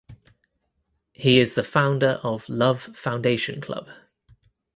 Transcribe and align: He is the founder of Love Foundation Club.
He 1.11 1.39
is 1.39 1.53
the 1.53 1.63
founder 1.63 2.19
of 2.23 2.49
Love 2.49 2.89
Foundation 2.97 3.61
Club. 3.61 3.87